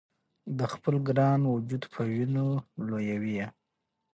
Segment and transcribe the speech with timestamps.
[0.57, 2.47] د خپل ګران وجود په وینو
[2.87, 3.47] لویوي یې